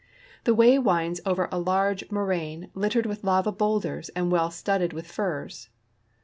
The 0.45 0.55
way 0.55 0.79
winds 0.79 1.21
over 1.27 1.47
a 1.51 1.59
large 1.59 2.09
moraine 2.09 2.71
littered 2.73 3.05
with 3.05 3.23
lava 3.23 3.51
boulders 3.51 4.09
and 4.15 4.31
well 4.31 4.49
studded 4.49 4.93
with 4.93 5.05
firs. 5.05 5.69